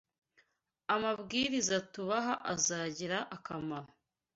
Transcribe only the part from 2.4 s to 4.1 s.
azagira akamaro